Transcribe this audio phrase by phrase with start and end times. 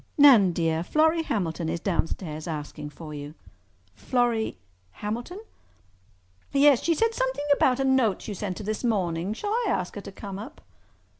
[0.17, 3.35] "Nan, dear, Florrie Hamilton is downstairs asking for you."
[3.93, 5.39] "Florrie—Hamilton?"
[6.51, 6.81] "Yes.
[6.81, 9.33] She said something about a note you sent her this morning.
[9.33, 10.59] Shall I ask her to come up?"